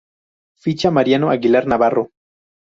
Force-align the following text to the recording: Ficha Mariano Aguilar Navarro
Ficha 0.57 0.89
Mariano 0.89 1.29
Aguilar 1.29 1.67
Navarro 1.67 2.09